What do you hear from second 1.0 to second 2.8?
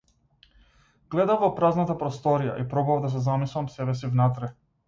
Гледав во празната просторија и